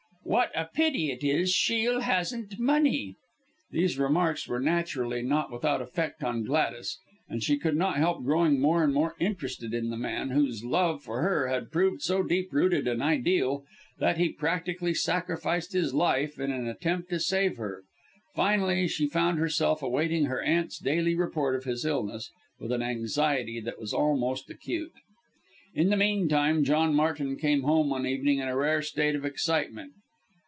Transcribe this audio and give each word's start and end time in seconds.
What 0.23 0.51
a 0.55 0.65
pity 0.71 1.11
it 1.11 1.23
is 1.25 1.51
Shiel 1.51 2.01
hasn't 2.01 2.57
money." 2.59 3.15
These 3.71 3.97
remarks 3.99 4.47
were 4.47 4.61
naturally 4.61 5.21
not 5.23 5.51
without 5.51 5.81
effect 5.81 6.23
on 6.23 6.43
Gladys, 6.45 6.99
and 7.27 7.43
she 7.43 7.57
could 7.57 7.75
not 7.75 7.97
help 7.97 8.23
growing 8.23 8.61
more 8.61 8.83
and 8.83 8.93
more 8.93 9.15
interested 9.19 9.73
in 9.73 9.89
the 9.89 9.97
man, 9.97 10.29
whose 10.29 10.63
love 10.63 11.01
for 11.01 11.21
her 11.23 11.47
had 11.47 11.71
proved 11.71 12.01
so 12.03 12.21
deep 12.23 12.53
rooted 12.53 12.87
and 12.87 13.01
ideal, 13.01 13.65
that 13.99 14.17
he 14.17 14.27
had 14.27 14.37
practically 14.37 14.93
sacrificed 14.93 15.73
his 15.73 15.93
life, 15.93 16.39
in 16.39 16.51
an 16.51 16.65
attempt 16.67 17.09
to 17.09 17.19
serve 17.19 17.57
her. 17.57 17.83
Finally, 18.33 18.87
she 18.87 19.07
found 19.07 19.37
herself 19.39 19.81
awaiting 19.81 20.25
her 20.25 20.41
aunt's 20.41 20.77
daily 20.77 21.15
report 21.15 21.55
of 21.55 21.65
his 21.65 21.83
illness 21.83 22.31
with 22.59 22.71
an 22.71 22.83
anxiety 22.83 23.59
that 23.59 23.79
was 23.79 23.91
almost 23.93 24.49
acute. 24.49 24.93
In 25.73 25.89
the 25.89 25.97
meanwhile, 25.97 26.61
John 26.61 26.93
Martin 26.93 27.37
came 27.37 27.63
home 27.63 27.89
one 27.89 28.05
evening 28.05 28.37
in 28.37 28.47
a 28.47 28.55
rare 28.55 28.83
state 28.83 29.15
of 29.15 29.25
excitement. 29.25 29.93